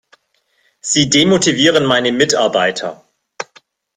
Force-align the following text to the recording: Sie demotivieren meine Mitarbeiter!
Sie 0.81 1.11
demotivieren 1.11 1.85
meine 1.85 2.11
Mitarbeiter! 2.11 3.07